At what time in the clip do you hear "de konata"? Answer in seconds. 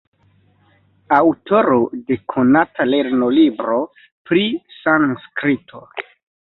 2.07-2.89